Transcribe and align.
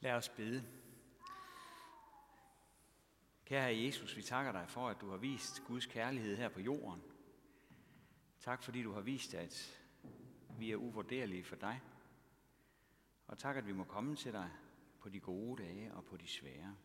Lad 0.00 0.12
os 0.12 0.28
bede. 0.28 0.64
Kære 3.44 3.76
Jesus, 3.76 4.16
vi 4.16 4.22
takker 4.22 4.52
dig 4.52 4.64
for, 4.68 4.88
at 4.88 5.00
du 5.00 5.10
har 5.10 5.16
vist 5.16 5.62
Guds 5.66 5.86
kærlighed 5.86 6.36
her 6.36 6.48
på 6.48 6.60
jorden. 6.60 7.02
Tak 8.40 8.62
fordi 8.62 8.82
du 8.82 8.92
har 8.92 9.00
vist, 9.00 9.34
at 9.34 9.82
vi 10.58 10.72
er 10.72 10.76
uvurderlige 10.76 11.44
for 11.44 11.56
dig. 11.56 11.80
Og 13.26 13.38
tak, 13.38 13.56
at 13.56 13.66
vi 13.66 13.72
må 13.72 13.84
komme 13.84 14.16
til 14.16 14.32
dig 14.32 14.50
på 15.00 15.08
de 15.08 15.20
gode 15.20 15.62
dage 15.62 15.94
og 15.94 16.04
på 16.04 16.16
de 16.16 16.28
svære. 16.28 16.76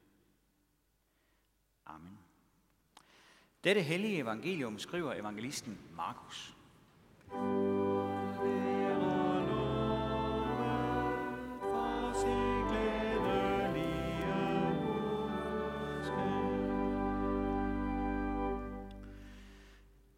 Amen. 1.86 2.20
Dette 3.64 3.82
hellige 3.82 4.18
evangelium 4.18 4.80
skriver 4.80 5.14
evangelisten 5.14 5.80
Markus. 5.92 6.58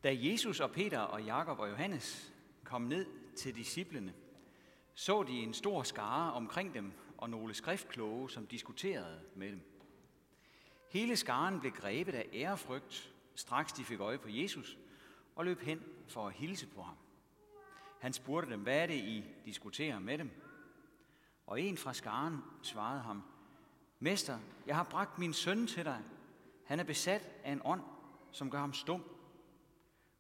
Da 0.04 0.18
Jesus 0.20 0.60
og 0.60 0.72
Peter 0.72 1.00
og 1.00 1.24
Jakob 1.24 1.60
og 1.60 1.70
Johannes 1.70 2.34
kom 2.64 2.82
ned 2.82 3.06
til 3.36 3.56
disciplene, 3.56 4.14
så 4.94 5.24
de 5.24 5.32
en 5.32 5.54
stor 5.54 5.84
skare 5.84 6.34
omkring 6.34 6.74
dem 6.74 6.92
og 7.18 7.30
nogle 7.30 7.54
skriftkloge, 7.54 8.30
som 8.30 8.48
diskuterede 8.48 9.22
med 9.36 9.52
dem. 9.52 9.62
Hele 10.90 11.16
skaren 11.16 11.60
blev 11.60 11.72
grebet 11.72 12.16
af 12.16 12.30
ærefrygt, 12.34 13.14
straks 13.36 13.74
de 13.74 13.84
fik 13.84 14.00
øje 14.00 14.18
på 14.18 14.30
Jesus, 14.30 14.78
og 15.36 15.46
løb 15.46 15.62
hen 15.62 15.84
for 16.08 16.28
at 16.28 16.34
hilse 16.34 16.68
på 16.68 16.82
ham. 16.82 16.96
Han 18.00 18.14
spurgte 18.14 18.52
dem, 18.52 18.60
hvad 18.60 18.78
er 18.78 18.86
det, 18.86 18.96
I 18.96 19.24
diskuterer 19.46 20.00
med 20.00 20.18
dem? 20.18 20.32
Og 21.48 21.62
en 21.62 21.78
fra 21.78 21.94
skaren 21.94 22.38
svarede 22.62 23.02
ham, 23.02 23.24
Mester, 24.00 24.40
jeg 24.68 24.76
har 24.76 24.84
bragt 24.84 25.20
min 25.20 25.34
søn 25.34 25.68
til 25.68 25.86
dig. 25.86 26.02
Han 26.66 26.80
er 26.80 26.84
besat 26.84 27.30
af 27.44 27.52
en 27.52 27.62
ånd, 27.66 27.82
som 28.32 28.50
gør 28.50 28.60
ham 28.60 28.74
stum. 28.74 29.04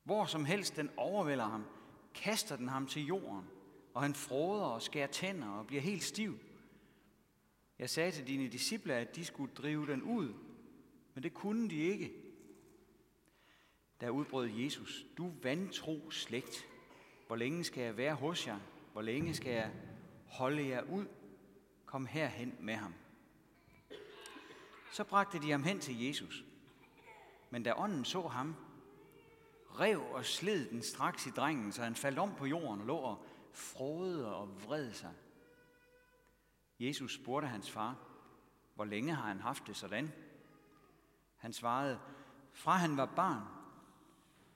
Hvor 0.03 0.25
som 0.25 0.45
helst 0.45 0.75
den 0.75 0.89
overvælder 0.97 1.45
ham, 1.45 1.65
kaster 2.13 2.55
den 2.55 2.67
ham 2.67 2.87
til 2.87 3.05
jorden, 3.05 3.47
og 3.93 4.01
han 4.01 4.15
froder 4.15 4.65
og 4.65 4.81
skærer 4.81 5.07
tænder 5.07 5.49
og 5.49 5.67
bliver 5.67 5.81
helt 5.81 6.03
stiv. 6.03 6.39
Jeg 7.79 7.89
sagde 7.89 8.11
til 8.11 8.27
dine 8.27 8.47
disciple, 8.47 8.93
at 8.93 9.15
de 9.15 9.25
skulle 9.25 9.53
drive 9.53 9.87
den 9.87 10.01
ud, 10.01 10.33
men 11.13 11.23
det 11.23 11.33
kunne 11.33 11.69
de 11.69 11.75
ikke. 11.75 12.13
Der 14.01 14.09
udbrød 14.09 14.47
Jesus, 14.47 15.05
du 15.17 15.31
vantro 15.43 16.11
slægt, 16.11 16.65
hvor 17.27 17.35
længe 17.35 17.63
skal 17.63 17.83
jeg 17.83 17.97
være 17.97 18.15
hos 18.15 18.47
jer? 18.47 18.59
Hvor 18.91 19.01
længe 19.01 19.33
skal 19.33 19.51
jeg 19.51 19.71
holde 20.25 20.67
jer 20.67 20.81
ud? 20.81 21.05
Kom 21.85 22.05
herhen 22.05 22.55
med 22.59 22.73
ham. 22.73 22.93
Så 24.91 25.03
bragte 25.03 25.41
de 25.41 25.51
ham 25.51 25.63
hen 25.63 25.79
til 25.79 26.05
Jesus. 26.05 26.45
Men 27.49 27.63
da 27.63 27.73
ånden 27.77 28.05
så 28.05 28.21
ham, 28.21 28.55
rev 29.79 30.01
og 30.11 30.25
sled 30.25 30.69
den 30.69 30.81
straks 30.81 31.27
i 31.27 31.29
drengen, 31.29 31.71
så 31.71 31.83
han 31.83 31.95
faldt 31.95 32.19
om 32.19 32.35
på 32.35 32.45
jorden 32.45 32.81
og 32.81 32.87
lå 32.87 32.95
og 32.97 33.25
frode 33.53 34.35
og 34.35 34.63
vred 34.63 34.93
sig. 34.93 35.13
Jesus 36.79 37.15
spurgte 37.15 37.47
hans 37.47 37.71
far, 37.71 37.97
hvor 38.75 38.85
længe 38.85 39.13
har 39.13 39.27
han 39.27 39.39
haft 39.39 39.67
det 39.67 39.75
sådan? 39.75 40.11
Han 41.37 41.53
svarede, 41.53 41.99
fra 42.51 42.71
han 42.71 42.97
var 42.97 43.05
barn, 43.15 43.43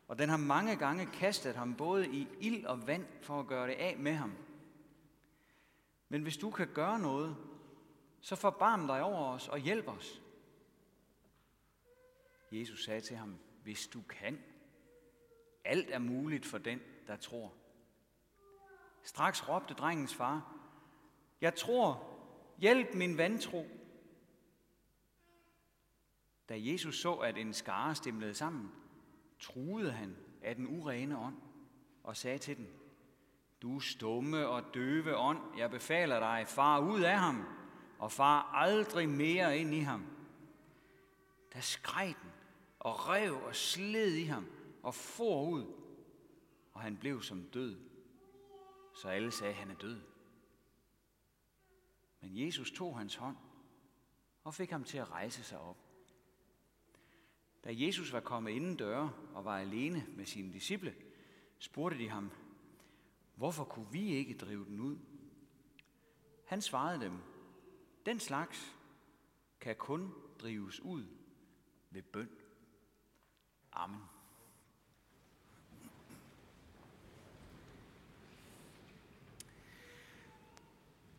og 0.08 0.20
den 0.20 0.30
har 0.30 0.38
mange 0.38 0.76
gange 0.76 1.06
kastet 1.06 1.56
ham 1.56 1.76
både 1.76 2.08
i 2.08 2.28
ild 2.40 2.66
og 2.66 2.88
vand 2.88 3.06
for 3.22 3.40
at 3.40 3.48
gøre 3.48 3.68
det 3.68 3.74
af 3.74 3.98
med 3.98 4.14
ham. 4.14 4.34
Men 6.10 6.22
hvis 6.22 6.38
du 6.38 6.52
kan 6.52 6.68
gøre 6.74 7.00
noget, 7.00 7.38
så 8.22 8.36
forbarm 8.36 8.88
dig 8.88 9.04
over 9.04 9.26
os 9.26 9.48
og 9.48 9.60
hjælp 9.60 9.88
os. 9.88 10.22
Jesus 12.52 12.86
sagde 12.86 13.02
til 13.02 13.16
ham, 13.16 13.38
hvis 13.64 13.88
du 13.88 14.02
kan. 14.02 14.44
Alt 15.68 15.90
er 15.90 16.00
muligt 16.00 16.46
for 16.46 16.58
den, 16.58 16.80
der 17.08 17.16
tror. 17.16 17.54
Straks 19.04 19.50
råbte 19.50 19.74
drengens 19.74 20.16
far, 20.16 20.54
jeg 21.42 21.56
tror, 21.56 22.10
hjælp 22.58 22.94
min 22.94 23.18
vantro. 23.18 23.68
Da 26.50 26.54
Jesus 26.58 27.02
så, 27.02 27.14
at 27.14 27.38
en 27.38 27.54
skare 27.54 27.96
stemlede 27.96 28.34
sammen, 28.34 28.72
truede 29.40 29.92
han 29.92 30.18
af 30.42 30.56
den 30.56 30.68
urene 30.68 31.20
ånd 31.20 31.38
og 32.04 32.18
sagde 32.18 32.38
til 32.38 32.58
den, 32.58 32.68
Du 33.62 33.80
stumme 33.80 34.48
og 34.48 34.64
døve 34.74 35.18
ånd, 35.18 35.58
jeg 35.58 35.72
befaler 35.72 36.20
dig, 36.20 36.48
far 36.48 36.80
ud 36.80 37.02
af 37.02 37.20
ham, 37.20 37.46
og 38.00 38.12
far 38.12 38.52
aldrig 38.54 39.10
mere 39.10 39.58
ind 39.58 39.74
i 39.74 39.80
ham. 39.80 40.06
Da 41.54 41.62
skreg 41.62 42.16
den 42.22 42.32
og 42.80 43.10
rev 43.10 43.34
og 43.34 43.56
sled 43.56 44.14
i 44.14 44.24
ham 44.24 44.57
og 44.84 44.96
for 44.96 45.50
ud, 45.50 45.74
og 46.74 46.82
han 46.82 46.98
blev 46.98 47.22
som 47.22 47.50
død. 47.50 47.80
Så 48.94 49.08
alle 49.08 49.32
sagde, 49.32 49.54
at 49.54 49.60
han 49.60 49.72
er 49.72 49.76
død. 49.76 50.02
Men 52.22 52.46
Jesus 52.46 52.72
tog 52.72 52.98
hans 52.98 53.16
hånd 53.16 53.38
og 54.44 54.54
fik 54.54 54.72
ham 54.72 54.84
til 54.84 54.98
at 54.98 55.12
rejse 55.12 55.44
sig 55.44 55.60
op. 55.60 55.78
Da 57.64 57.70
Jesus 57.74 58.14
var 58.14 58.20
kommet 58.20 58.52
inden 58.52 58.76
døre 58.76 59.14
og 59.34 59.46
var 59.46 59.58
alene 59.58 60.08
med 60.16 60.26
sine 60.26 60.54
disciple, 60.54 60.96
spurgte 61.60 61.98
de 61.98 62.10
ham, 62.10 62.32
hvorfor 63.36 63.64
kunne 63.64 63.92
vi 63.92 64.10
ikke 64.10 64.38
drive 64.38 64.66
den 64.66 64.80
ud? 64.80 64.98
Han 66.46 66.62
svarede 66.62 67.02
dem, 67.02 67.20
den 68.06 68.20
slags 68.20 68.76
kan 69.60 69.76
kun 69.76 70.14
drives 70.40 70.80
ud 70.80 71.06
ved 71.90 72.02
bøn. 72.02 72.30
Amen. 73.72 74.02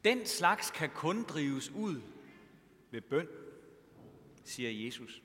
Den 0.08 0.26
slags 0.26 0.70
kan 0.70 0.90
kun 0.90 1.22
drives 1.22 1.70
ud 1.70 2.00
ved 2.90 3.00
bøn, 3.00 3.28
siger 4.44 4.84
Jesus. 4.84 5.22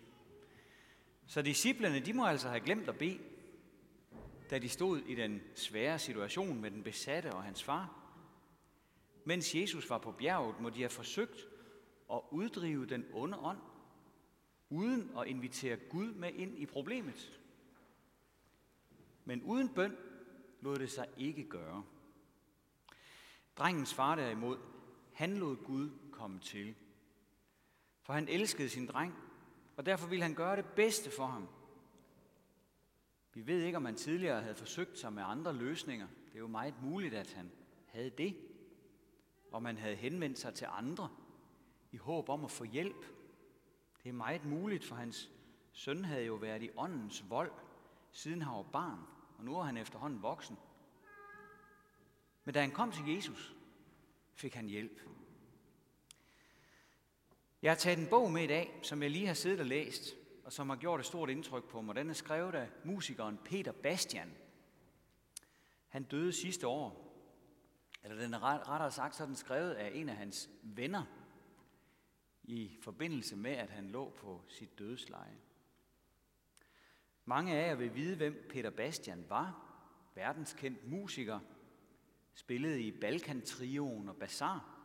Så 1.27 1.41
disciplerne, 1.41 1.99
de 1.99 2.13
må 2.13 2.25
altså 2.25 2.49
have 2.49 2.59
glemt 2.59 2.89
at 2.89 2.97
bede, 2.97 3.19
da 4.49 4.59
de 4.59 4.69
stod 4.69 4.99
i 4.99 5.15
den 5.15 5.41
svære 5.55 5.99
situation 5.99 6.61
med 6.61 6.71
den 6.71 6.83
besatte 6.83 7.33
og 7.33 7.43
hans 7.43 7.63
far. 7.63 7.99
Mens 9.25 9.55
Jesus 9.55 9.89
var 9.89 9.97
på 9.97 10.11
bjerget, 10.11 10.59
må 10.59 10.69
de 10.69 10.79
have 10.79 10.89
forsøgt 10.89 11.47
at 12.13 12.21
uddrive 12.31 12.85
den 12.85 13.05
onde 13.13 13.37
ånd, 13.37 13.59
uden 14.69 15.11
at 15.17 15.27
invitere 15.27 15.77
Gud 15.77 16.13
med 16.13 16.33
ind 16.33 16.57
i 16.57 16.65
problemet. 16.65 17.41
Men 19.25 19.43
uden 19.43 19.69
bøn 19.69 19.97
lod 20.61 20.75
det 20.75 20.91
sig 20.91 21.07
ikke 21.17 21.49
gøre. 21.49 21.83
Drengens 23.57 23.93
far 23.93 24.15
derimod, 24.15 24.72
han 25.13 25.37
lod 25.37 25.55
Gud 25.55 25.89
komme 26.11 26.39
til. 26.39 26.75
For 28.01 28.13
han 28.13 28.27
elskede 28.27 28.69
sin 28.69 28.87
dreng, 28.87 29.15
og 29.77 29.85
derfor 29.85 30.07
ville 30.07 30.23
han 30.23 30.35
gøre 30.35 30.55
det 30.55 30.65
bedste 30.65 31.11
for 31.11 31.25
ham. 31.25 31.47
Vi 33.33 33.47
ved 33.47 33.61
ikke, 33.61 33.77
om 33.77 33.85
han 33.85 33.95
tidligere 33.95 34.41
havde 34.41 34.55
forsøgt 34.55 34.99
sig 34.99 35.13
med 35.13 35.23
andre 35.25 35.53
løsninger. 35.53 36.07
Det 36.25 36.35
er 36.35 36.39
jo 36.39 36.47
meget 36.47 36.81
muligt, 36.81 37.13
at 37.13 37.33
han 37.33 37.51
havde 37.85 38.09
det. 38.09 38.37
Og 39.51 39.63
man 39.63 39.77
havde 39.77 39.95
henvendt 39.95 40.39
sig 40.39 40.53
til 40.53 40.67
andre 40.71 41.09
i 41.91 41.97
håb 41.97 42.29
om 42.29 42.45
at 42.45 42.51
få 42.51 42.63
hjælp. 42.63 43.05
Det 44.03 44.09
er 44.09 44.13
meget 44.13 44.45
muligt, 44.45 44.85
for 44.85 44.95
hans 44.95 45.31
søn 45.71 46.05
havde 46.05 46.25
jo 46.25 46.35
været 46.35 46.63
i 46.63 46.69
åndens 46.77 47.29
vold, 47.29 47.51
siden 48.11 48.41
han 48.41 48.53
var 48.53 48.63
barn, 48.63 48.99
og 49.37 49.43
nu 49.43 49.57
er 49.57 49.63
han 49.63 49.77
efterhånden 49.77 50.21
voksen. 50.21 50.57
Men 52.43 52.53
da 52.53 52.61
han 52.61 52.71
kom 52.71 52.91
til 52.91 53.07
Jesus, 53.07 53.55
fik 54.35 54.53
han 54.53 54.67
hjælp. 54.67 55.01
Jeg 57.61 57.71
har 57.71 57.75
taget 57.75 57.99
en 57.99 58.07
bog 58.09 58.31
med 58.31 58.43
i 58.43 58.47
dag, 58.47 58.79
som 58.81 59.01
jeg 59.03 59.11
lige 59.11 59.27
har 59.27 59.33
siddet 59.33 59.59
og 59.59 59.65
læst, 59.65 60.15
og 60.43 60.53
som 60.53 60.69
har 60.69 60.77
gjort 60.77 60.99
et 60.99 61.05
stort 61.05 61.29
indtryk 61.29 61.63
på 61.63 61.81
mig. 61.81 61.95
Den 61.95 62.09
er 62.09 62.13
skrevet 62.13 62.55
af 62.55 62.69
musikeren 62.83 63.37
Peter 63.45 63.71
Bastian. 63.71 64.31
Han 65.87 66.03
døde 66.03 66.33
sidste 66.33 66.67
år. 66.67 67.03
Eller 68.03 68.17
den 68.17 68.33
er 68.33 68.43
ret, 68.43 68.67
rettere 68.67 68.91
sagt, 68.91 69.15
så 69.15 69.23
er 69.23 69.27
den 69.27 69.35
skrevet 69.35 69.73
af 69.73 69.91
en 69.93 70.09
af 70.09 70.15
hans 70.15 70.49
venner 70.63 71.03
i 72.43 72.77
forbindelse 72.81 73.35
med, 73.35 73.51
at 73.51 73.69
han 73.69 73.89
lå 73.89 74.09
på 74.09 74.41
sit 74.47 74.79
dødsleje. 74.79 75.37
Mange 77.25 77.55
af 77.55 77.67
jer 77.67 77.75
vil 77.75 77.95
vide, 77.95 78.15
hvem 78.15 78.47
Peter 78.49 78.69
Bastian 78.69 79.25
var. 79.29 79.69
Verdenskendt 80.15 80.87
musiker, 80.87 81.39
spillede 82.43 82.81
i 82.81 82.91
Balkan-trioen 82.91 84.09
og 84.09 84.15
Bazaar, 84.15 84.79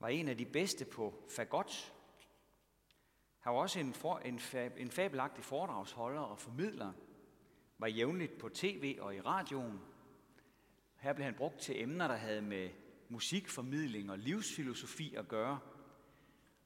var 0.00 0.08
en 0.08 0.28
af 0.28 0.36
de 0.36 0.46
bedste 0.46 0.84
på 0.84 1.24
fagot. 1.30 1.94
Han 3.38 3.52
var 3.52 3.58
også 3.58 3.80
en, 3.80 3.94
for, 3.94 4.18
en, 4.18 4.38
fab, 4.38 4.72
en 4.76 4.90
fabelagtig 4.90 5.44
foredragsholder 5.44 6.20
og 6.20 6.38
formidler, 6.38 6.92
var 7.78 7.86
jævnligt 7.86 8.38
på 8.38 8.48
tv 8.48 8.98
og 9.00 9.14
i 9.14 9.20
radioen. 9.20 9.80
Her 10.96 11.12
blev 11.12 11.24
han 11.24 11.34
brugt 11.34 11.58
til 11.58 11.82
emner, 11.82 12.08
der 12.08 12.16
havde 12.16 12.42
med 12.42 12.70
musikformidling 13.08 14.10
og 14.10 14.18
livsfilosofi 14.18 15.14
at 15.14 15.28
gøre, 15.28 15.58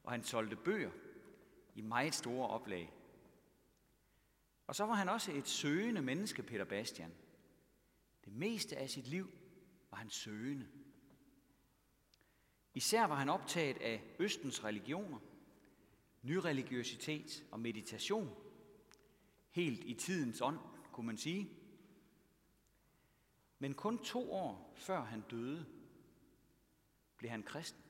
og 0.04 0.12
han 0.12 0.22
solgte 0.22 0.56
bøger 0.56 0.90
i 1.74 1.80
meget 1.80 2.14
store 2.14 2.48
oplag. 2.48 2.92
Og 4.66 4.74
så 4.74 4.86
var 4.86 4.94
han 4.94 5.08
også 5.08 5.32
et 5.32 5.48
søgende 5.48 6.02
menneske, 6.02 6.42
Peter 6.42 6.64
Bastian. 6.64 7.12
Det 8.24 8.32
meste 8.32 8.76
af 8.76 8.90
sit 8.90 9.06
liv 9.06 9.37
var 9.90 9.98
han 9.98 10.10
søgende. 10.10 10.68
Især 12.74 13.04
var 13.04 13.14
han 13.14 13.28
optaget 13.28 13.78
af 13.78 14.16
Østens 14.18 14.64
religioner, 14.64 15.18
nyreligiøsitet 16.22 17.44
og 17.50 17.60
meditation, 17.60 18.36
helt 19.50 19.84
i 19.84 19.94
tidens 19.94 20.40
ånd, 20.40 20.58
kunne 20.92 21.06
man 21.06 21.16
sige. 21.16 21.50
Men 23.58 23.74
kun 23.74 23.98
to 23.98 24.32
år 24.32 24.74
før 24.76 25.04
han 25.04 25.20
døde, 25.20 25.66
blev 27.16 27.30
han 27.30 27.42
kristen. 27.42 27.82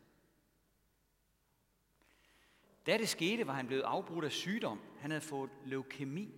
Da 2.86 2.98
det 2.98 3.08
skete, 3.08 3.46
var 3.46 3.54
han 3.54 3.66
blevet 3.66 3.82
afbrudt 3.82 4.24
af 4.24 4.32
sygdom. 4.32 4.80
Han 4.98 5.10
havde 5.10 5.20
fået 5.20 5.50
leukemi. 5.64 6.34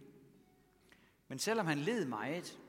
Men 1.28 1.38
selvom 1.38 1.66
han 1.66 1.78
led 1.78 2.04
meget, 2.04 2.60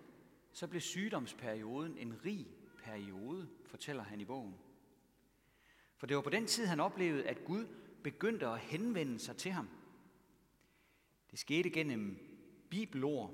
så 0.52 0.68
blev 0.68 0.82
sygdomsperioden 0.82 1.98
en 1.98 2.26
rig 2.26 2.48
periode, 2.84 3.50
fortæller 3.66 4.04
han 4.04 4.22
i 4.22 4.26
bogen. 4.26 4.56
For 5.98 6.08
det 6.08 6.16
var 6.16 6.22
på 6.22 6.30
den 6.30 6.48
tid, 6.48 6.66
han 6.66 6.80
oplevede, 6.80 7.28
at 7.28 7.46
Gud 7.46 7.68
begyndte 8.04 8.48
at 8.48 8.60
henvende 8.60 9.20
sig 9.20 9.38
til 9.38 9.52
ham. 9.52 9.70
Det 11.32 11.40
skete 11.40 11.70
gennem 11.70 12.20
bibelord, 12.70 13.34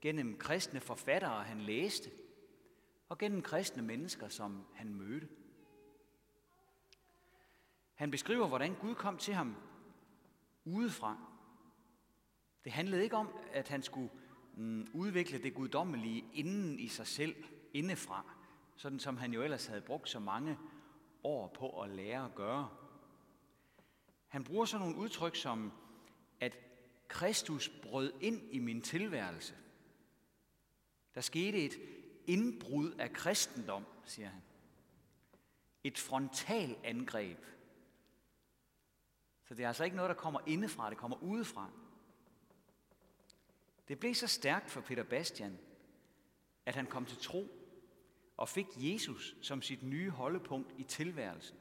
gennem 0.00 0.38
kristne 0.38 0.80
forfattere, 0.80 1.44
han 1.44 1.60
læste, 1.60 2.10
og 3.08 3.18
gennem 3.18 3.42
kristne 3.42 3.82
mennesker, 3.82 4.28
som 4.28 4.66
han 4.74 4.94
mødte. 4.94 5.28
Han 7.94 8.10
beskriver, 8.10 8.48
hvordan 8.48 8.74
Gud 8.74 8.94
kom 8.94 9.18
til 9.18 9.34
ham 9.34 9.56
udefra. 10.64 11.16
Det 12.64 12.72
handlede 12.72 13.02
ikke 13.02 13.16
om, 13.16 13.28
at 13.52 13.68
han 13.68 13.82
skulle 13.82 14.10
mm, 14.56 14.86
udvikle 14.94 15.42
det 15.42 15.54
guddommelige 15.54 16.24
inden 16.32 16.78
i 16.78 16.88
sig 16.88 17.06
selv, 17.06 17.44
indefra, 17.74 18.39
sådan 18.80 19.00
som 19.00 19.16
han 19.16 19.32
jo 19.32 19.42
ellers 19.42 19.66
havde 19.66 19.80
brugt 19.80 20.08
så 20.08 20.18
mange 20.18 20.58
år 21.24 21.48
på 21.48 21.82
at 21.82 21.90
lære 21.90 22.24
at 22.24 22.34
gøre. 22.34 22.70
Han 24.28 24.44
bruger 24.44 24.64
sådan 24.64 24.86
nogle 24.86 25.02
udtryk 25.02 25.36
som, 25.36 25.72
at 26.40 26.56
Kristus 27.08 27.68
brød 27.68 28.12
ind 28.20 28.42
i 28.52 28.58
min 28.58 28.82
tilværelse. 28.82 29.54
Der 31.14 31.20
skete 31.20 31.58
et 31.64 31.72
indbrud 32.26 32.92
af 32.92 33.12
kristendom, 33.12 33.86
siger 34.04 34.28
han. 34.28 34.42
Et 35.84 35.98
frontalangreb. 35.98 37.44
Så 39.44 39.54
det 39.54 39.64
er 39.64 39.68
altså 39.68 39.84
ikke 39.84 39.96
noget, 39.96 40.08
der 40.08 40.14
kommer 40.14 40.40
indefra, 40.46 40.90
det 40.90 40.98
kommer 40.98 41.22
udefra. 41.22 41.70
Det 43.88 43.98
blev 43.98 44.14
så 44.14 44.26
stærkt 44.26 44.70
for 44.70 44.80
Peter 44.80 45.04
Bastian, 45.04 45.58
at 46.66 46.74
han 46.74 46.86
kom 46.86 47.06
til 47.06 47.18
tro 47.18 47.59
og 48.40 48.48
fik 48.48 48.66
Jesus 48.76 49.36
som 49.42 49.62
sit 49.62 49.82
nye 49.82 50.10
holdepunkt 50.10 50.74
i 50.78 50.82
tilværelsen. 50.82 51.58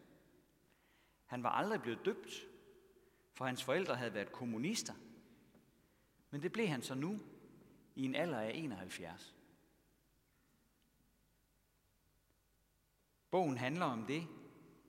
Han 1.26 1.44
var 1.44 1.50
aldrig 1.50 1.82
blevet 1.82 2.06
døbt, 2.06 2.48
for 3.34 3.46
hans 3.46 3.64
forældre 3.64 3.96
havde 3.96 4.14
været 4.14 4.32
kommunister. 4.32 4.94
Men 6.30 6.42
det 6.42 6.52
blev 6.52 6.68
han 6.68 6.82
så 6.82 6.96
nu, 6.96 7.20
i 7.96 8.06
en 8.06 8.16
alder 8.16 8.40
af 8.40 8.52
71. 8.56 9.36
Bogen 13.32 13.58
handler 13.58 13.86
om 13.86 14.06
det, 14.06 14.28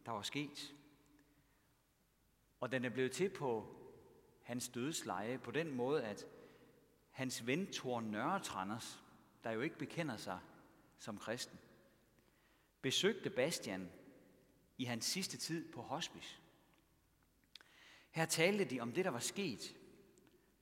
der 0.07 0.13
var 0.13 0.23
sket. 0.23 0.75
Og 2.61 2.73
den 2.73 2.85
er 2.85 2.91
blevet 2.91 3.13
til 3.13 3.31
på 3.31 3.77
hans 4.43 4.69
dødsleje 4.69 5.39
på 5.39 5.51
den 5.51 5.75
måde, 5.75 6.05
at 6.05 6.27
hans 7.11 7.47
ven 7.47 7.73
Thor 7.73 8.01
Nørretranders, 8.01 9.05
der 9.45 9.51
jo 9.51 9.61
ikke 9.61 9.79
bekender 9.79 10.17
sig 10.17 10.41
som 10.99 11.19
kristen, 11.19 11.59
besøgte 12.82 13.31
Bastian 13.31 13.91
i 14.79 14.85
hans 14.85 15.05
sidste 15.05 15.37
tid 15.37 15.73
på 15.73 15.82
hospice. 15.82 16.37
Her 18.11 18.27
talte 18.27 18.65
de 18.65 18.81
om 18.81 18.93
det, 18.93 19.05
der 19.05 19.11
var 19.11 19.19
sket. 19.19 19.77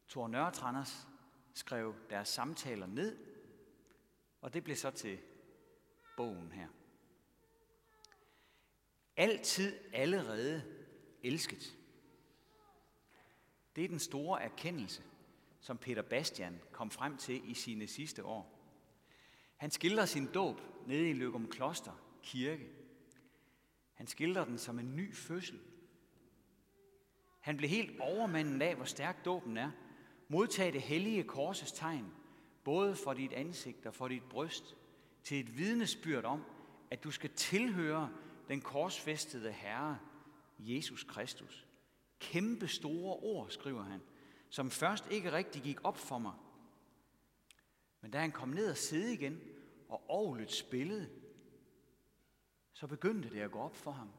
Thor 0.09 0.29
Nørretranders 0.29 1.09
skrev 1.55 1.95
deres 2.11 2.29
samtaler 2.29 2.87
ned, 2.87 3.17
og 4.41 4.55
det 4.55 4.65
blev 4.65 4.77
så 4.77 4.91
til 4.91 5.19
bogen 6.17 6.53
her. 6.53 6.69
Altid 9.17 9.79
allerede 9.93 10.65
elsket. 11.23 11.77
Det 13.77 13.85
er 13.85 13.89
den 13.89 13.99
store 13.99 14.43
erkendelse, 14.43 15.03
som 15.61 15.79
Peter 15.79 16.03
Bastian 16.03 16.61
kom 16.73 16.91
frem 16.91 17.17
til 17.17 17.51
i 17.51 17.55
sine 17.55 17.87
sidste 17.87 18.25
år. 18.25 18.59
Han 19.57 19.71
skildrer 19.71 20.07
sin 20.07 20.27
dåb 20.27 20.61
nede 20.87 21.11
i 21.11 21.13
Løgum 21.13 21.51
Kloster 21.51 22.08
Kirke. 22.23 22.71
Han 23.95 24.07
skildrer 24.07 24.45
den 24.45 24.59
som 24.59 24.79
en 24.79 24.97
ny 24.97 25.15
fødsel. 25.15 25.61
Han 27.41 27.57
blev 27.57 27.71
helt 27.71 28.01
overmanden 28.01 28.63
af, 28.63 28.75
hvor 28.77 28.85
stærk 28.85 29.25
dåben 29.25 29.57
er. 29.57 29.71
Modtag 30.29 30.73
det 30.73 30.83
hellige 30.83 31.25
korsets 31.25 31.73
tegn, 31.73 32.07
både 32.65 32.97
for 32.97 33.15
dit 33.15 33.33
ansigt 33.33 33.87
og 33.87 33.95
for 33.95 34.09
dit 34.09 34.23
bryst, 34.31 34.77
til 35.25 35.41
et 35.41 35.57
vidnesbyrd 35.59 36.25
om, 36.25 36.45
at 36.91 37.05
du 37.05 37.11
skal 37.11 37.31
tilhøre 37.31 38.11
den 38.49 38.61
korsfæstede 38.61 39.53
Herre, 39.53 39.99
Jesus 40.59 41.05
Kristus. 41.05 41.67
Kæmpe 42.19 42.69
store 42.69 43.17
ord, 43.17 43.51
skriver 43.51 43.83
han, 43.83 44.01
som 44.49 44.71
først 44.71 45.11
ikke 45.11 45.33
rigtig 45.33 45.63
gik 45.63 45.79
op 45.85 45.99
for 45.99 46.19
mig. 46.19 46.35
Men 48.01 48.11
da 48.11 48.19
han 48.19 48.33
kom 48.33 48.49
ned 48.49 48.71
og 48.71 48.77
sidde 48.77 49.13
igen, 49.13 49.41
og 49.89 50.11
ovlet 50.11 50.53
spillede, 50.53 51.11
så 52.79 52.87
begyndte 52.87 53.31
det 53.31 53.41
at 53.41 53.51
gå 53.51 53.59
op 53.59 53.77
for 53.77 53.91
ham. 53.91 54.11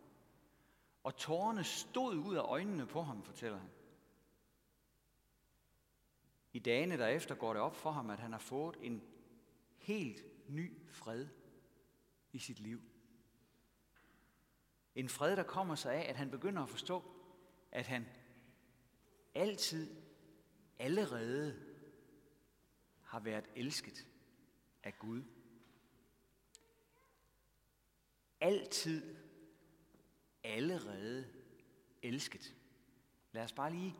Og 1.03 1.15
tårerne 1.15 1.63
stod 1.63 2.15
ud 2.15 2.35
af 2.35 2.41
øjnene 2.41 2.87
på 2.87 3.01
ham, 3.01 3.23
fortæller 3.23 3.57
han. 3.57 3.69
I 6.53 6.59
dagene 6.59 6.97
derefter 6.97 7.35
går 7.35 7.53
det 7.53 7.61
op 7.61 7.75
for 7.75 7.91
ham, 7.91 8.09
at 8.09 8.19
han 8.19 8.31
har 8.31 8.39
fået 8.39 8.77
en 8.81 9.01
helt 9.77 10.23
ny 10.49 10.77
fred 10.91 11.27
i 12.31 12.39
sit 12.39 12.59
liv. 12.59 12.81
En 14.95 15.09
fred, 15.09 15.35
der 15.35 15.43
kommer 15.43 15.75
sig 15.75 15.93
af, 15.93 16.09
at 16.09 16.15
han 16.15 16.31
begynder 16.31 16.63
at 16.63 16.69
forstå, 16.69 17.03
at 17.71 17.87
han 17.87 18.05
altid, 19.35 19.95
allerede 20.79 21.59
har 23.01 23.19
været 23.19 23.49
elsket 23.55 24.07
af 24.83 24.99
Gud. 24.99 25.23
Altid, 28.41 29.15
allerede 30.43 31.27
elsket. 32.01 32.55
Lad 33.31 33.43
os 33.43 33.53
bare 33.53 33.71
lige 33.71 33.95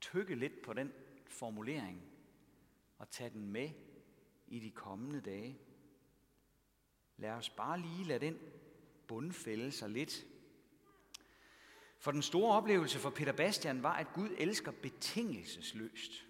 tykke 0.00 0.34
lidt 0.34 0.62
på 0.62 0.72
den 0.72 0.92
formulering 1.26 2.02
og 2.98 3.10
tage 3.10 3.30
den 3.30 3.52
med 3.52 3.70
i 4.46 4.58
de 4.58 4.70
kommende 4.70 5.20
dage. 5.20 5.58
Lad 7.16 7.30
os 7.30 7.50
bare 7.50 7.80
lige 7.80 8.04
lade 8.04 8.26
den 8.26 8.38
bundfælde 9.08 9.72
sig 9.72 9.90
lidt. 9.90 10.26
For 11.98 12.12
den 12.12 12.22
store 12.22 12.56
oplevelse 12.56 12.98
for 12.98 13.10
Peter 13.10 13.32
Bastian 13.32 13.82
var, 13.82 13.92
at 13.92 14.12
Gud 14.14 14.28
elsker 14.38 14.72
betingelsesløst, 14.82 16.26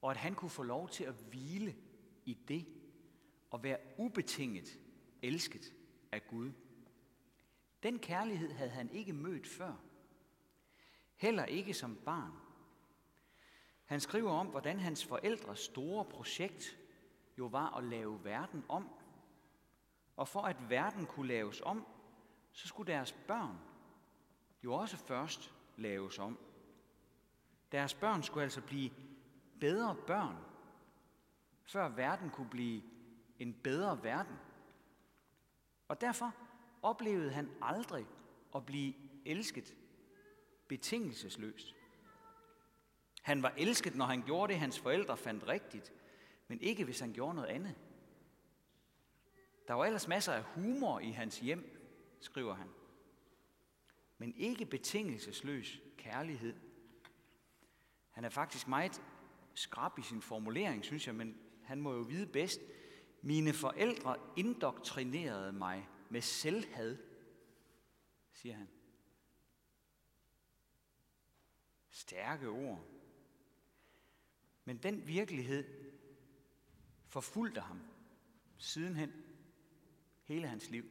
og 0.00 0.10
at 0.10 0.16
han 0.16 0.34
kunne 0.34 0.50
få 0.50 0.62
lov 0.62 0.88
til 0.88 1.04
at 1.04 1.14
hvile 1.14 1.76
i 2.24 2.34
det 2.48 2.66
og 3.50 3.62
være 3.62 3.78
ubetinget 3.98 4.78
elsket 5.22 5.72
af 6.12 6.26
Gud. 6.26 6.52
Den 7.82 7.98
kærlighed 7.98 8.52
havde 8.52 8.70
han 8.70 8.90
ikke 8.90 9.12
mødt 9.12 9.46
før. 9.46 9.72
Heller 11.16 11.44
ikke 11.44 11.74
som 11.74 11.96
barn. 12.04 12.32
Han 13.84 14.00
skriver 14.00 14.30
om, 14.30 14.46
hvordan 14.46 14.80
hans 14.80 15.04
forældres 15.04 15.58
store 15.58 16.04
projekt 16.04 16.78
jo 17.38 17.46
var 17.46 17.76
at 17.76 17.84
lave 17.84 18.24
verden 18.24 18.64
om 18.68 18.88
og 20.16 20.28
for 20.28 20.42
at 20.42 20.70
verden 20.70 21.06
kunne 21.06 21.28
laves 21.28 21.60
om, 21.60 21.86
så 22.52 22.68
skulle 22.68 22.92
deres 22.92 23.12
børn 23.12 23.58
jo 24.64 24.74
også 24.74 24.96
først 24.96 25.54
laves 25.76 26.18
om. 26.18 26.38
Deres 27.72 27.94
børn 27.94 28.22
skulle 28.22 28.42
altså 28.42 28.60
blive 28.60 28.90
bedre 29.60 29.96
børn, 30.06 30.36
før 31.64 31.88
verden 31.88 32.30
kunne 32.30 32.50
blive 32.50 32.82
en 33.38 33.54
bedre 33.54 34.02
verden. 34.02 34.36
Og 35.88 36.00
derfor 36.00 36.34
oplevede 36.82 37.30
han 37.30 37.50
aldrig 37.62 38.06
at 38.54 38.66
blive 38.66 38.94
elsket 39.24 39.76
betingelsesløst. 40.68 41.74
Han 43.22 43.42
var 43.42 43.54
elsket, 43.56 43.94
når 43.96 44.04
han 44.04 44.22
gjorde 44.22 44.52
det, 44.52 44.60
hans 44.60 44.80
forældre 44.80 45.16
fandt 45.16 45.48
rigtigt, 45.48 45.92
men 46.48 46.60
ikke 46.60 46.84
hvis 46.84 47.00
han 47.00 47.12
gjorde 47.12 47.34
noget 47.34 47.48
andet. 47.48 47.74
Der 49.68 49.74
var 49.74 49.84
ellers 49.84 50.08
masser 50.08 50.32
af 50.32 50.42
humor 50.42 51.00
i 51.00 51.10
hans 51.10 51.38
hjem. 51.38 51.78
skriver 52.20 52.54
han. 52.54 52.68
Men 54.18 54.34
ikke 54.36 54.66
betingelsesløs 54.66 55.80
kærlighed. 55.96 56.56
Han 58.10 58.24
er 58.24 58.28
faktisk 58.28 58.68
meget 58.68 59.02
skrab 59.54 59.98
i 59.98 60.02
sin 60.02 60.22
formulering, 60.22 60.84
synes 60.84 61.06
jeg, 61.06 61.14
men 61.14 61.38
han 61.64 61.80
må 61.80 61.92
jo 61.94 62.00
vide 62.00 62.26
bedst. 62.26 62.60
Mine 63.22 63.52
forældre 63.52 64.16
indoktrinerede 64.36 65.52
mig 65.52 65.88
med 66.10 66.20
selvhad, 66.20 66.98
siger 68.32 68.54
han. 68.54 68.68
Stærke 71.90 72.48
ord. 72.48 72.86
Men 74.64 74.76
den 74.76 75.06
virkelighed 75.06 75.64
forfulgte 77.08 77.60
ham 77.60 77.80
sidenhen 78.56 79.12
hele 80.24 80.48
hans 80.48 80.70
liv. 80.70 80.90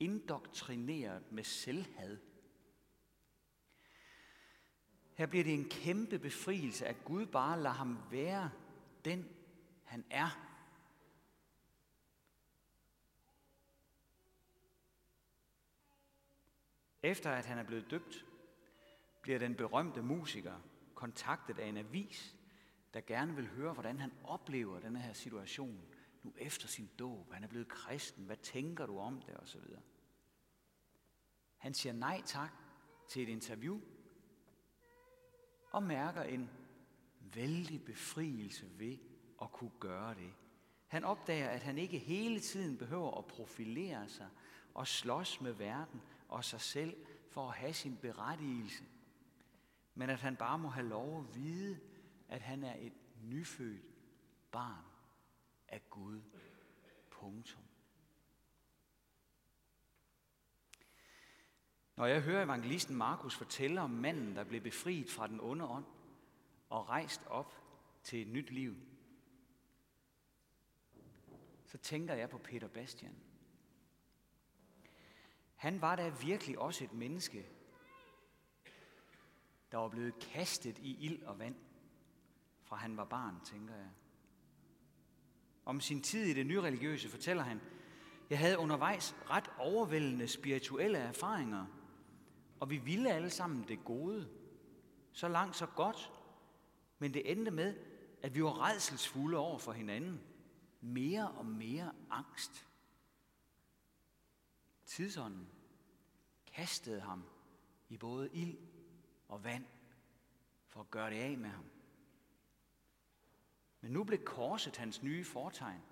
Indoktrineret 0.00 1.32
med 1.32 1.44
selvhad. 1.44 2.18
Her 5.14 5.26
bliver 5.26 5.44
det 5.44 5.54
en 5.54 5.68
kæmpe 5.68 6.18
befrielse, 6.18 6.86
at 6.86 7.04
Gud 7.04 7.26
bare 7.26 7.62
lader 7.62 7.74
ham 7.74 7.98
være 8.10 8.50
den, 9.04 9.28
han 9.84 10.04
er. 10.10 10.53
Efter 17.04 17.30
at 17.30 17.46
han 17.46 17.58
er 17.58 17.62
blevet 17.62 17.90
døbt, 17.90 18.24
bliver 19.22 19.38
den 19.38 19.54
berømte 19.54 20.02
musiker 20.02 20.60
kontaktet 20.94 21.58
af 21.58 21.66
en 21.66 21.76
avis, 21.76 22.36
der 22.94 23.00
gerne 23.00 23.36
vil 23.36 23.48
høre, 23.48 23.72
hvordan 23.72 24.00
han 24.00 24.12
oplever 24.24 24.80
den 24.80 24.96
her 24.96 25.12
situation 25.12 25.84
nu 26.22 26.32
efter 26.38 26.68
sin 26.68 26.90
dåb. 26.98 27.32
Han 27.32 27.44
er 27.44 27.48
blevet 27.48 27.68
kristen. 27.68 28.24
Hvad 28.24 28.36
tænker 28.36 28.86
du 28.86 28.98
om 28.98 29.22
det? 29.22 29.34
Og 29.34 29.48
så 29.48 29.58
videre. 29.58 29.80
Han 31.56 31.74
siger 31.74 31.92
nej 31.92 32.22
tak 32.26 32.52
til 33.08 33.22
et 33.22 33.28
interview 33.28 33.80
og 35.72 35.82
mærker 35.82 36.22
en 36.22 36.50
vældig 37.20 37.84
befrielse 37.84 38.66
ved 38.78 38.98
at 39.42 39.52
kunne 39.52 39.72
gøre 39.80 40.14
det. 40.14 40.32
Han 40.86 41.04
opdager, 41.04 41.48
at 41.48 41.62
han 41.62 41.78
ikke 41.78 41.98
hele 41.98 42.40
tiden 42.40 42.78
behøver 42.78 43.18
at 43.18 43.26
profilere 43.26 44.08
sig 44.08 44.28
og 44.74 44.86
slås 44.86 45.40
med 45.40 45.52
verden 45.52 46.00
og 46.34 46.44
sig 46.44 46.60
selv 46.60 47.06
for 47.28 47.48
at 47.48 47.56
have 47.56 47.72
sin 47.72 47.96
berettigelse. 47.96 48.84
Men 49.94 50.10
at 50.10 50.20
han 50.20 50.36
bare 50.36 50.58
må 50.58 50.68
have 50.68 50.88
lov 50.88 51.18
at 51.18 51.34
vide, 51.34 51.80
at 52.28 52.40
han 52.40 52.64
er 52.64 52.74
et 52.78 52.92
nyfødt 53.22 53.82
barn 54.50 54.84
af 55.68 55.90
Gud. 55.90 56.20
Punktum. 57.10 57.62
Når 61.96 62.06
jeg 62.06 62.22
hører 62.22 62.44
evangelisten 62.44 62.96
Markus 62.96 63.36
fortælle 63.36 63.80
om 63.80 63.90
manden, 63.90 64.36
der 64.36 64.44
blev 64.44 64.60
befriet 64.60 65.10
fra 65.10 65.26
den 65.26 65.40
onde 65.40 65.64
ånd 65.64 65.84
og 66.68 66.88
rejst 66.88 67.26
op 67.26 67.54
til 68.02 68.22
et 68.22 68.28
nyt 68.28 68.50
liv, 68.50 68.76
så 71.64 71.78
tænker 71.78 72.14
jeg 72.14 72.30
på 72.30 72.38
Peter 72.38 72.68
Bastian. 72.68 73.33
Han 75.64 75.80
var 75.80 75.96
da 75.96 76.08
virkelig 76.08 76.58
også 76.58 76.84
et 76.84 76.92
menneske, 76.92 77.46
der 79.72 79.78
var 79.78 79.88
blevet 79.88 80.18
kastet 80.18 80.78
i 80.78 80.96
ild 81.04 81.22
og 81.22 81.38
vand, 81.38 81.54
fra 82.62 82.76
han 82.76 82.96
var 82.96 83.04
barn, 83.04 83.40
tænker 83.44 83.74
jeg. 83.74 83.90
Om 85.64 85.80
sin 85.80 86.02
tid 86.02 86.24
i 86.24 86.32
det 86.34 86.46
nyreligiøse 86.46 87.08
fortæller 87.08 87.42
han, 87.42 87.60
jeg 88.30 88.38
havde 88.38 88.58
undervejs 88.58 89.16
ret 89.30 89.50
overvældende 89.58 90.28
spirituelle 90.28 90.98
erfaringer, 90.98 91.66
og 92.60 92.70
vi 92.70 92.76
ville 92.76 93.12
alle 93.12 93.30
sammen 93.30 93.68
det 93.68 93.84
gode. 93.84 94.28
Så 95.12 95.28
langt, 95.28 95.56
så 95.56 95.66
godt. 95.66 96.12
Men 96.98 97.14
det 97.14 97.30
endte 97.30 97.50
med, 97.50 97.76
at 98.22 98.34
vi 98.34 98.44
var 98.44 98.68
redselsfulde 98.68 99.38
over 99.38 99.58
for 99.58 99.72
hinanden. 99.72 100.20
Mere 100.80 101.30
og 101.30 101.46
mere 101.46 101.92
angst. 102.10 102.68
Tidsånden 104.86 105.53
kastede 106.54 107.00
ham 107.00 107.24
i 107.88 107.96
både 107.96 108.30
ild 108.32 108.58
og 109.28 109.44
vand 109.44 109.64
for 110.68 110.80
at 110.80 110.90
gøre 110.90 111.10
det 111.10 111.16
af 111.16 111.38
med 111.38 111.50
ham. 111.50 111.64
Men 113.80 113.92
nu 113.92 114.04
blev 114.04 114.24
korset 114.24 114.76
hans 114.76 115.02
nye 115.02 115.24
fortegn. 115.24 115.82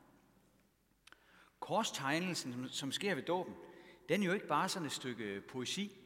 Korstegnelsen, 1.60 2.68
som 2.68 2.92
sker 2.92 3.14
ved 3.14 3.22
dåben, 3.22 3.54
den 4.08 4.22
er 4.22 4.26
jo 4.26 4.32
ikke 4.32 4.46
bare 4.46 4.68
sådan 4.68 4.86
et 4.86 4.92
stykke 4.92 5.40
poesi. 5.40 5.98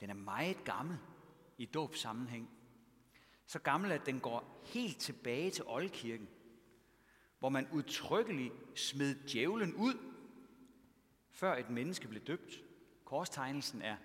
Den 0.00 0.10
er 0.10 0.14
meget 0.14 0.64
gammel 0.64 0.98
i 1.58 1.66
dåbssammenhæng. 1.66 2.50
Så 3.46 3.58
gammel, 3.58 3.92
at 3.92 4.06
den 4.06 4.20
går 4.20 4.62
helt 4.64 4.98
tilbage 4.98 5.50
til 5.50 5.64
oldkirken, 5.66 6.28
hvor 7.38 7.48
man 7.48 7.68
udtrykkeligt 7.72 8.54
smed 8.74 9.14
djævlen 9.14 9.74
ud, 9.74 10.11
før 11.32 11.56
et 11.56 11.70
menneske 11.70 12.08
blev 12.08 12.22
døbt. 12.22 12.64
Korstegnelsen 13.04 13.82
er 13.82 13.96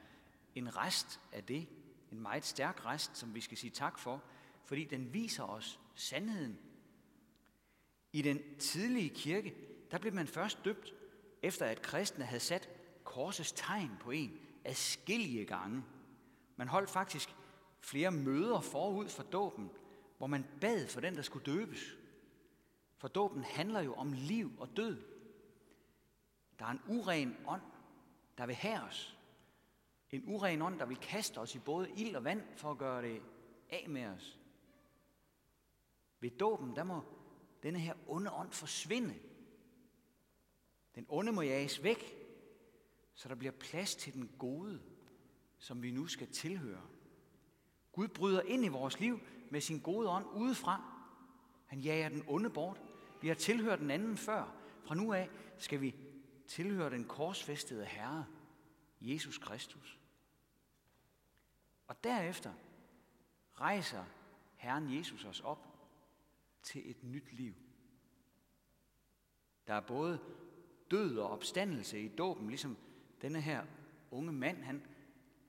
en 0.55 0.77
rest 0.77 1.19
af 1.31 1.43
det, 1.43 1.67
en 2.11 2.21
meget 2.21 2.45
stærk 2.45 2.85
rest, 2.85 3.17
som 3.17 3.35
vi 3.35 3.41
skal 3.41 3.57
sige 3.57 3.71
tak 3.71 3.99
for, 3.99 4.23
fordi 4.63 4.85
den 4.85 5.13
viser 5.13 5.43
os 5.43 5.79
sandheden. 5.95 6.59
I 8.13 8.21
den 8.21 8.39
tidlige 8.59 9.09
kirke, 9.09 9.55
der 9.91 9.97
blev 9.97 10.13
man 10.13 10.27
først 10.27 10.65
døbt, 10.65 10.93
efter 11.41 11.65
at 11.65 11.81
kristne 11.81 12.25
havde 12.25 12.39
sat 12.39 12.69
korsets 13.03 13.51
tegn 13.51 13.91
på 13.99 14.11
en 14.11 14.39
adskillige 14.65 15.45
gange. 15.45 15.83
Man 16.55 16.67
holdt 16.67 16.89
faktisk 16.89 17.35
flere 17.79 18.11
møder 18.11 18.61
forud 18.61 19.09
for 19.09 19.23
dåben, 19.23 19.69
hvor 20.17 20.27
man 20.27 20.45
bad 20.61 20.87
for 20.87 21.01
den, 21.01 21.15
der 21.15 21.21
skulle 21.21 21.45
døbes. 21.45 21.97
For 22.97 23.07
dåben 23.07 23.43
handler 23.43 23.81
jo 23.81 23.93
om 23.93 24.13
liv 24.13 24.51
og 24.59 24.77
død. 24.77 25.16
Der 26.59 26.65
er 26.65 26.69
en 26.69 26.81
uren 26.87 27.37
ånd, 27.47 27.61
der 28.37 28.45
vil 28.45 28.55
have 28.55 28.81
os. 28.81 29.17
En 30.11 30.23
uren 30.27 30.61
ånd, 30.61 30.79
der 30.79 30.85
vil 30.85 30.97
kaste 30.97 31.37
os 31.37 31.55
i 31.55 31.59
både 31.59 31.91
ild 31.97 32.15
og 32.15 32.23
vand 32.23 32.43
for 32.55 32.71
at 32.71 32.77
gøre 32.77 33.01
det 33.01 33.21
af 33.69 33.85
med 33.89 34.05
os. 34.05 34.39
Ved 36.19 36.29
dåben, 36.29 36.75
der 36.75 36.83
må 36.83 37.03
denne 37.63 37.79
her 37.79 37.93
onde 38.07 38.31
ånd 38.31 38.51
forsvinde. 38.51 39.15
Den 40.95 41.05
onde 41.09 41.31
må 41.31 41.41
jages 41.41 41.83
væk, 41.83 42.15
så 43.13 43.29
der 43.29 43.35
bliver 43.35 43.51
plads 43.51 43.95
til 43.95 44.13
den 44.13 44.31
gode, 44.39 44.81
som 45.57 45.83
vi 45.83 45.91
nu 45.91 46.07
skal 46.07 46.27
tilhøre. 46.27 46.81
Gud 47.91 48.07
bryder 48.07 48.41
ind 48.41 48.65
i 48.65 48.67
vores 48.67 48.99
liv 48.99 49.19
med 49.51 49.61
sin 49.61 49.79
gode 49.79 50.09
ånd 50.09 50.25
udefra. 50.33 50.93
Han 51.65 51.79
jager 51.79 52.09
den 52.09 52.23
onde 52.27 52.49
bort. 52.49 52.81
Vi 53.21 53.27
har 53.27 53.35
tilhørt 53.35 53.79
den 53.79 53.91
anden 53.91 54.17
før. 54.17 54.55
Fra 54.83 54.95
nu 54.95 55.13
af 55.13 55.29
skal 55.57 55.81
vi 55.81 55.95
tilhører 56.47 56.89
den 56.89 57.05
korsfæstede 57.05 57.85
Herre, 57.85 58.25
Jesus 59.01 59.37
Kristus. 59.37 59.99
Og 61.87 62.03
derefter 62.03 62.53
rejser 63.53 64.05
Herren 64.55 64.97
Jesus 64.97 65.25
os 65.25 65.39
op 65.39 65.67
til 66.61 66.89
et 66.91 67.03
nyt 67.03 67.33
liv. 67.33 67.53
Der 69.67 69.73
er 69.73 69.81
både 69.81 70.19
død 70.91 71.17
og 71.17 71.29
opstandelse 71.29 72.01
i 72.01 72.07
dåben, 72.07 72.47
ligesom 72.47 72.77
denne 73.21 73.41
her 73.41 73.65
unge 74.11 74.31
mand, 74.31 74.63
han 74.63 74.87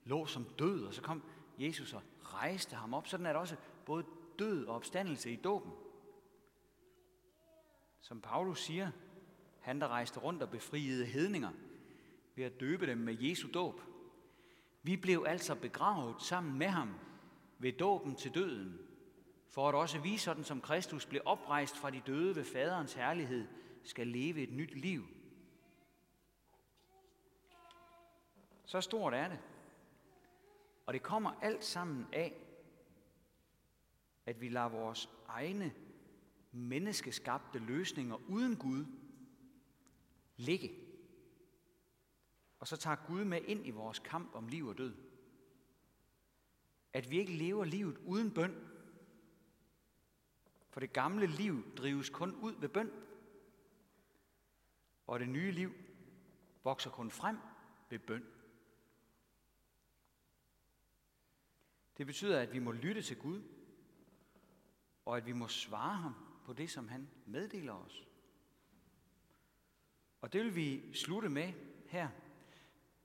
lå 0.04 0.26
som 0.26 0.44
død, 0.44 0.84
og 0.84 0.94
så 0.94 1.02
kom 1.02 1.22
Jesus 1.58 1.92
og 1.92 2.02
rejste 2.20 2.76
ham 2.76 2.94
op. 2.94 3.06
Sådan 3.06 3.26
er 3.26 3.32
der 3.32 3.40
også 3.40 3.56
både 3.86 4.06
død 4.38 4.66
og 4.66 4.74
opstandelse 4.74 5.32
i 5.32 5.36
dåben. 5.36 5.72
Som 8.00 8.20
Paulus 8.20 8.64
siger, 8.64 8.90
han 9.60 9.80
der 9.80 9.88
rejste 9.88 10.20
rundt 10.20 10.42
og 10.42 10.50
befriede 10.50 11.06
hedninger 11.06 11.50
ved 12.34 12.44
at 12.44 12.60
døbe 12.60 12.86
dem 12.86 12.98
med 12.98 13.16
Jesu 13.20 13.48
dåb. 13.54 13.80
Vi 14.82 14.96
blev 14.96 15.24
altså 15.28 15.54
begravet 15.54 16.22
sammen 16.22 16.58
med 16.58 16.66
ham 16.66 16.94
ved 17.58 17.72
dåben 17.72 18.14
til 18.14 18.34
døden, 18.34 18.78
for 19.48 19.68
at 19.68 19.74
også 19.74 19.98
vi, 19.98 20.16
sådan 20.16 20.44
som 20.44 20.60
Kristus 20.60 21.06
blev 21.06 21.22
oprejst 21.24 21.76
fra 21.76 21.90
de 21.90 22.02
døde 22.06 22.36
ved 22.36 22.44
faderens 22.44 22.94
herlighed, 22.94 23.46
skal 23.84 24.06
leve 24.06 24.42
et 24.42 24.52
nyt 24.52 24.74
liv. 24.74 25.04
Så 28.64 28.80
stort 28.80 29.14
er 29.14 29.28
det. 29.28 29.38
Og 30.86 30.94
det 30.94 31.02
kommer 31.02 31.30
alt 31.42 31.64
sammen 31.64 32.06
af, 32.12 32.34
at 34.26 34.40
vi 34.40 34.48
lader 34.48 34.68
vores 34.68 35.08
egne 35.28 35.72
menneskeskabte 36.52 37.58
løsninger 37.58 38.16
uden 38.28 38.56
Gud 38.56 38.84
ligge. 40.38 40.74
Og 42.58 42.68
så 42.68 42.76
tager 42.76 43.06
Gud 43.06 43.24
med 43.24 43.40
ind 43.44 43.66
i 43.66 43.70
vores 43.70 43.98
kamp 43.98 44.34
om 44.34 44.48
liv 44.48 44.66
og 44.66 44.78
død. 44.78 44.94
At 46.92 47.10
vi 47.10 47.18
ikke 47.18 47.32
lever 47.32 47.64
livet 47.64 47.98
uden 47.98 48.34
bøn, 48.34 48.68
for 50.70 50.80
det 50.80 50.92
gamle 50.92 51.26
liv 51.26 51.74
drives 51.76 52.10
kun 52.10 52.34
ud 52.34 52.54
ved 52.60 52.68
bøn. 52.68 52.90
Og 55.06 55.20
det 55.20 55.28
nye 55.28 55.50
liv, 55.50 55.72
vokser 56.64 56.90
kun 56.90 57.10
frem 57.10 57.38
ved 57.90 57.98
bøn. 57.98 58.24
Det 61.96 62.06
betyder, 62.06 62.40
at 62.40 62.52
vi 62.52 62.58
må 62.58 62.72
lytte 62.72 63.02
til 63.02 63.18
Gud, 63.18 63.42
og 65.04 65.16
at 65.16 65.26
vi 65.26 65.32
må 65.32 65.48
svare 65.48 65.96
ham 65.96 66.14
på 66.44 66.52
det, 66.52 66.70
som 66.70 66.88
han 66.88 67.10
meddeler 67.26 67.72
os. 67.72 68.07
Og 70.20 70.32
det 70.32 70.44
vil 70.44 70.56
vi 70.56 70.94
slutte 70.94 71.28
med 71.28 71.52
her. 71.86 72.08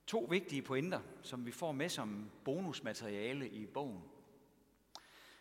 To 0.06 0.26
vigtige 0.30 0.62
pointer, 0.62 1.00
som 1.22 1.46
vi 1.46 1.50
får 1.50 1.72
med 1.72 1.88
som 1.88 2.30
bonusmateriale 2.44 3.48
i 3.48 3.66
bogen. 3.66 4.02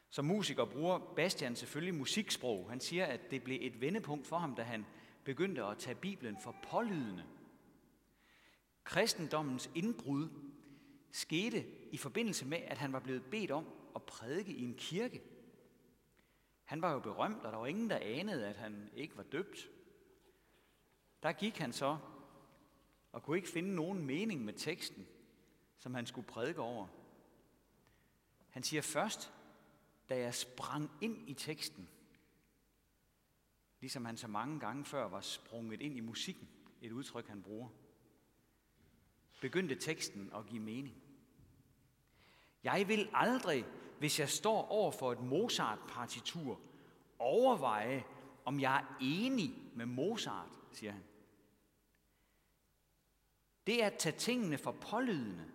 Som 0.10 0.26
musiker 0.26 0.66
bruger 0.66 1.00
Bastian 1.16 1.56
selvfølgelig 1.56 1.96
musiksprog. 1.96 2.70
Han 2.70 2.80
siger, 2.80 3.06
at 3.06 3.32
det 3.32 3.44
blev 3.44 3.58
et 3.62 3.82
vendepunkt 3.82 4.28
for 4.28 4.38
ham, 4.38 4.56
da 4.56 4.62
han 4.62 4.86
begyndte 5.24 5.64
at 5.64 5.78
tage 5.78 5.96
Bibelen 5.96 6.38
for 6.44 6.56
pålydende. 6.70 7.24
Kristendommens 8.84 9.70
indbrud 9.76 10.30
skete 11.12 11.66
i 11.92 11.98
forbindelse 11.98 12.46
med, 12.46 12.58
at 12.58 12.78
han 12.78 12.94
var 12.94 13.00
blevet 13.00 13.24
bedt 13.24 13.52
om 13.52 13.66
at 13.96 14.04
prædike 14.04 14.54
i 14.54 14.64
en 14.64 14.76
kirke. 14.78 15.22
Han 16.64 16.82
var 16.82 16.94
jo 16.94 17.00
berømt, 17.00 17.46
og 17.46 17.52
der 17.52 17.58
var 17.58 17.68
ingen, 17.68 17.90
der 17.90 18.00
anede, 18.02 18.48
at 18.48 18.58
han 18.58 18.90
ikke 18.96 19.18
var 19.18 19.24
døbt. 19.24 19.70
Der 21.24 21.34
gik 21.34 21.58
han 21.58 21.74
så 21.74 21.98
og 23.12 23.24
kunne 23.24 23.38
ikke 23.38 23.50
finde 23.50 23.76
nogen 23.76 24.06
mening 24.06 24.46
med 24.46 24.54
teksten, 24.54 25.08
som 25.78 25.94
han 25.94 26.06
skulle 26.06 26.28
prædike 26.28 26.62
over. 26.62 26.88
Han 28.50 28.64
siger 28.64 28.82
først, 28.82 29.34
da 30.10 30.18
jeg 30.18 30.34
sprang 30.34 30.92
ind 31.02 31.30
i 31.30 31.34
teksten, 31.34 31.90
ligesom 33.80 34.06
han 34.06 34.18
så 34.18 34.28
mange 34.28 34.60
gange 34.60 34.86
før 34.86 35.08
var 35.08 35.22
sprunget 35.22 35.82
ind 35.82 35.98
i 35.98 36.00
musikken, 36.00 36.50
et 36.82 36.92
udtryk 36.92 37.28
han 37.28 37.44
bruger, 37.44 37.70
begyndte 39.42 39.76
teksten 39.76 40.32
at 40.36 40.46
give 40.46 40.62
mening. 40.62 40.96
Jeg 42.64 42.88
vil 42.88 43.10
aldrig, 43.14 43.66
hvis 44.00 44.20
jeg 44.20 44.30
står 44.30 44.68
over 44.68 44.92
for 44.92 45.12
et 45.12 45.20
Mozart-partitur, 45.20 46.60
overveje, 47.20 48.04
om 48.46 48.60
jeg 48.60 48.76
er 48.76 48.98
enig 49.02 49.54
med 49.76 49.86
Mozart, 49.86 50.60
siger 50.72 50.92
han. 50.92 51.04
Det 53.68 53.82
at 53.82 53.98
tage 53.98 54.18
tingene 54.18 54.58
for 54.58 54.72
pålydende 54.72 55.52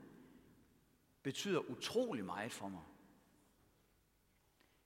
betyder 1.23 1.71
utrolig 1.71 2.25
meget 2.25 2.53
for 2.53 2.69
mig. 2.69 2.83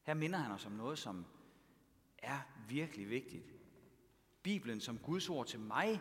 Her 0.03 0.15
minder 0.15 0.39
han 0.39 0.53
os 0.53 0.67
om 0.67 0.73
noget, 0.73 0.99
som 0.99 1.27
er 2.19 2.41
virkelig 2.69 3.11
vigtigt. 3.11 3.55
Bibelen 4.43 4.81
som 4.81 4.99
Guds 4.99 5.29
ord 5.29 5.47
til 5.47 5.61
mig 5.61 6.01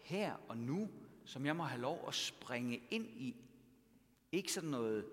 her 0.00 0.34
og 0.48 0.58
nu, 0.58 0.90
som 1.24 1.46
jeg 1.46 1.56
må 1.56 1.62
have 1.62 1.80
lov 1.80 2.04
at 2.08 2.14
springe 2.14 2.82
ind 2.90 3.06
i. 3.06 3.36
Ikke 4.32 4.52
sådan 4.52 4.70
noget 4.70 5.06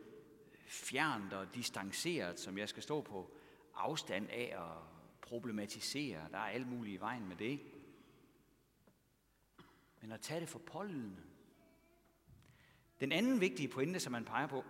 fjernt 0.67 1.33
og 1.33 1.55
distanceret, 1.55 2.39
som 2.39 2.57
jeg 2.57 2.69
skal 2.69 2.83
stå 2.83 3.01
på 3.01 3.37
afstand 3.73 4.29
af 4.29 4.53
og 4.57 4.83
problematisere. 5.21 6.29
Der 6.31 6.37
er 6.37 6.49
alt 6.49 6.67
muligt 6.67 6.95
i 6.97 6.99
vejen 6.99 7.27
med 7.27 7.35
det. 7.35 7.59
Men 10.01 10.11
at 10.11 10.21
tage 10.21 10.39
det 10.39 10.49
for 10.49 10.59
pålydende. 10.59 11.21
Den 12.99 13.11
anden 13.11 13.41
vigtige 13.41 13.67
pointe, 13.67 13.99
som 13.99 14.11
man 14.11 14.25
peger 14.25 14.47
på, 14.47 14.63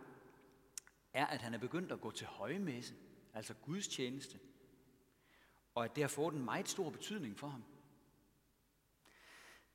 er, 1.13 1.25
at 1.25 1.41
han 1.41 1.53
er 1.53 1.57
begyndt 1.57 1.91
at 1.91 2.01
gå 2.01 2.11
til 2.11 2.27
højmesse, 2.27 2.95
altså 3.33 3.53
Guds 3.53 3.87
tjeneste, 3.87 4.39
og 5.75 5.85
at 5.85 5.95
det 5.95 6.03
har 6.03 6.07
fået 6.09 6.33
en 6.33 6.45
meget 6.45 6.69
stor 6.69 6.89
betydning 6.89 7.39
for 7.39 7.47
ham. 7.47 7.63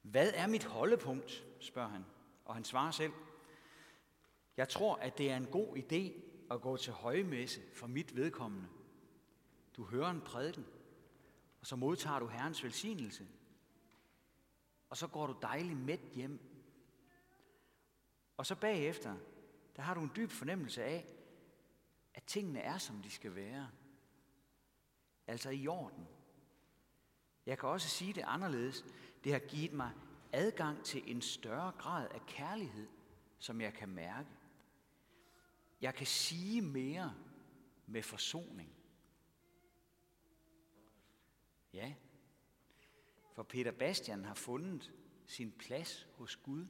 Hvad 0.02 0.32
er 0.34 0.46
mit 0.46 0.64
holdepunkt, 0.64 1.44
spørger 1.60 1.88
han, 1.88 2.04
og 2.44 2.54
han 2.54 2.64
svarer 2.64 2.90
selv, 2.90 3.12
jeg 4.56 4.68
tror, 4.68 4.96
at 4.96 5.18
det 5.18 5.30
er 5.30 5.36
en 5.36 5.46
god 5.46 5.76
idé 5.76 6.22
at 6.50 6.60
gå 6.60 6.76
til 6.76 6.92
højmesse 6.92 7.60
for 7.74 7.86
mit 7.86 8.16
vedkommende. 8.16 8.68
Du 9.76 9.84
hører 9.84 10.10
en 10.10 10.20
prædiken, 10.20 10.66
og 11.60 11.66
så 11.66 11.76
modtager 11.76 12.18
du 12.18 12.26
Herrens 12.26 12.64
velsignelse. 12.64 13.28
Og 14.90 14.96
så 14.96 15.06
går 15.06 15.26
du 15.26 15.36
dejligt 15.42 15.78
med 15.78 15.98
hjem. 16.14 16.49
Og 18.40 18.46
så 18.46 18.54
bagefter, 18.54 19.16
der 19.76 19.82
har 19.82 19.94
du 19.94 20.00
en 20.00 20.12
dyb 20.16 20.30
fornemmelse 20.30 20.84
af, 20.84 21.06
at 22.14 22.24
tingene 22.24 22.60
er, 22.60 22.78
som 22.78 23.02
de 23.02 23.10
skal 23.10 23.34
være. 23.34 23.70
Altså 25.26 25.50
i 25.50 25.66
orden. 25.66 26.08
Jeg 27.46 27.58
kan 27.58 27.68
også 27.68 27.88
sige 27.88 28.12
det 28.12 28.24
anderledes. 28.26 28.84
Det 29.24 29.32
har 29.32 29.38
givet 29.38 29.72
mig 29.72 29.90
adgang 30.32 30.84
til 30.84 31.10
en 31.10 31.22
større 31.22 31.72
grad 31.72 32.08
af 32.10 32.26
kærlighed, 32.26 32.88
som 33.38 33.60
jeg 33.60 33.74
kan 33.74 33.88
mærke. 33.88 34.28
Jeg 35.80 35.94
kan 35.94 36.06
sige 36.06 36.62
mere 36.62 37.14
med 37.86 38.02
forsoning. 38.02 38.72
Ja, 41.72 41.94
for 43.32 43.42
Peter 43.42 43.72
Bastian 43.72 44.24
har 44.24 44.34
fundet 44.34 44.92
sin 45.26 45.52
plads 45.52 46.08
hos 46.14 46.36
Gud. 46.36 46.66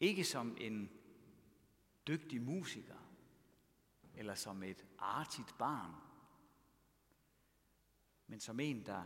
Ikke 0.00 0.24
som 0.24 0.56
en 0.60 0.90
dygtig 2.06 2.42
musiker, 2.42 3.08
eller 4.14 4.34
som 4.34 4.62
et 4.62 4.84
artigt 4.98 5.54
barn, 5.58 5.94
men 8.26 8.40
som 8.40 8.60
en, 8.60 8.86
der 8.86 9.04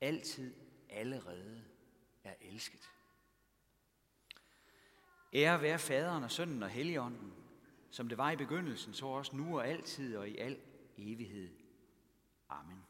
altid 0.00 0.54
allerede 0.88 1.64
er 2.24 2.34
elsket. 2.40 2.90
Ære 5.32 5.62
være 5.62 5.78
faderen 5.78 6.24
og 6.24 6.30
sønnen 6.30 6.62
og 6.62 6.68
helligånden, 6.68 7.32
som 7.90 8.08
det 8.08 8.18
var 8.18 8.30
i 8.30 8.36
begyndelsen, 8.36 8.94
så 8.94 9.06
også 9.06 9.36
nu 9.36 9.58
og 9.58 9.68
altid 9.68 10.16
og 10.16 10.28
i 10.28 10.36
al 10.36 10.60
evighed. 10.96 11.50
Amen. 12.48 12.84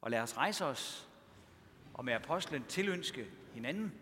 Og 0.00 0.10
lad 0.10 0.20
os 0.20 0.36
rejse 0.36 0.64
os 0.64 1.10
og 1.94 2.04
med 2.04 2.12
apostlen 2.12 2.64
tilønske 2.64 3.30
hinanden, 3.54 4.01